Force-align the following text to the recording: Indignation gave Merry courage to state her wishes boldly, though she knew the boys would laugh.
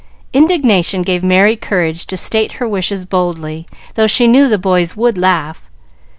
Indignation 0.33 1.03
gave 1.03 1.23
Merry 1.23 1.55
courage 1.55 2.07
to 2.07 2.17
state 2.17 2.53
her 2.53 2.67
wishes 2.67 3.05
boldly, 3.05 3.67
though 3.93 4.07
she 4.07 4.25
knew 4.25 4.49
the 4.49 4.57
boys 4.57 4.97
would 4.97 5.15
laugh. 5.15 5.61